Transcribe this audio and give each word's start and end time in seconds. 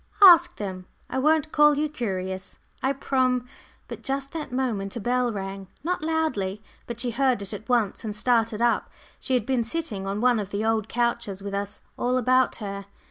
"Ask 0.23 0.55
them. 0.55 0.87
I 1.11 1.19
won't 1.19 1.51
call 1.51 1.77
you 1.77 1.87
curious, 1.87 2.57
I 2.81 2.91
prom" 2.91 3.47
But 3.87 4.01
just 4.01 4.31
that 4.31 4.51
moment 4.51 4.95
a 4.95 4.99
bell 4.99 5.31
rang 5.31 5.67
not 5.83 6.01
loudly, 6.01 6.63
but 6.87 6.99
she 6.99 7.11
heard 7.11 7.43
it 7.43 7.53
at 7.53 7.69
once, 7.69 8.03
and 8.03 8.15
started 8.15 8.63
up. 8.63 8.89
She 9.19 9.35
had 9.35 9.45
been 9.45 9.63
sitting 9.63 10.07
on 10.07 10.19
one 10.19 10.39
of 10.39 10.49
the 10.49 10.65
old 10.65 10.89
couches, 10.89 11.43
with 11.43 11.53
us 11.53 11.83
all 11.99 12.17
about 12.17 12.55
her. 12.55 12.87